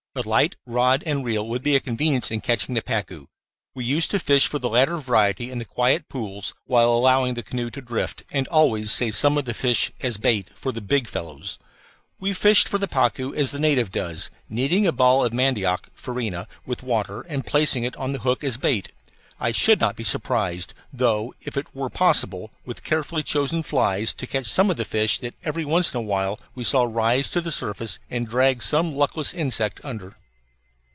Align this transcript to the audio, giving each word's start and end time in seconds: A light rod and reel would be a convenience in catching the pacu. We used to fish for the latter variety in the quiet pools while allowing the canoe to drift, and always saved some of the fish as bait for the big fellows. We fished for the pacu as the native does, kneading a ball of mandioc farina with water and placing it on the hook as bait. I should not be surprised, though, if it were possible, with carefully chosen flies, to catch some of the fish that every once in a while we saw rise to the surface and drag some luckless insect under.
A 0.13 0.23
light 0.27 0.57
rod 0.65 1.03
and 1.05 1.23
reel 1.23 1.47
would 1.47 1.63
be 1.63 1.73
a 1.73 1.79
convenience 1.79 2.31
in 2.31 2.41
catching 2.41 2.75
the 2.75 2.81
pacu. 2.81 3.27
We 3.73 3.85
used 3.85 4.11
to 4.11 4.19
fish 4.19 4.45
for 4.45 4.59
the 4.59 4.67
latter 4.67 4.97
variety 4.97 5.49
in 5.49 5.57
the 5.57 5.63
quiet 5.63 6.09
pools 6.09 6.53
while 6.65 6.89
allowing 6.91 7.35
the 7.35 7.43
canoe 7.43 7.69
to 7.69 7.79
drift, 7.81 8.23
and 8.29 8.45
always 8.49 8.91
saved 8.91 9.15
some 9.15 9.37
of 9.37 9.45
the 9.45 9.53
fish 9.53 9.89
as 10.01 10.17
bait 10.17 10.51
for 10.53 10.73
the 10.73 10.81
big 10.81 11.07
fellows. 11.07 11.59
We 12.19 12.33
fished 12.33 12.67
for 12.67 12.77
the 12.77 12.89
pacu 12.89 13.33
as 13.33 13.51
the 13.51 13.57
native 13.59 13.89
does, 13.89 14.29
kneading 14.49 14.85
a 14.85 14.91
ball 14.91 15.23
of 15.23 15.31
mandioc 15.31 15.87
farina 15.93 16.45
with 16.65 16.83
water 16.83 17.21
and 17.21 17.45
placing 17.45 17.85
it 17.85 17.95
on 17.95 18.11
the 18.11 18.19
hook 18.19 18.43
as 18.43 18.57
bait. 18.57 18.91
I 19.43 19.51
should 19.51 19.79
not 19.81 19.95
be 19.95 20.03
surprised, 20.03 20.75
though, 20.93 21.33
if 21.41 21.57
it 21.57 21.73
were 21.73 21.89
possible, 21.89 22.51
with 22.63 22.83
carefully 22.83 23.23
chosen 23.23 23.63
flies, 23.63 24.13
to 24.13 24.27
catch 24.27 24.45
some 24.45 24.69
of 24.69 24.77
the 24.77 24.85
fish 24.85 25.17
that 25.17 25.33
every 25.43 25.65
once 25.65 25.95
in 25.95 25.97
a 25.97 26.01
while 26.03 26.39
we 26.53 26.63
saw 26.63 26.83
rise 26.83 27.27
to 27.31 27.41
the 27.41 27.51
surface 27.51 27.97
and 28.07 28.27
drag 28.27 28.61
some 28.61 28.93
luckless 28.93 29.33
insect 29.33 29.81
under. 29.83 30.15